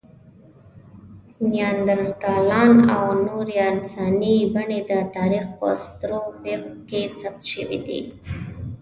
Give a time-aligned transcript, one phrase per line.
[1.49, 8.01] نیاندرتالان او نورې انساني بڼې د تاریخ په سترو پېښو کې ثبت شوي دي.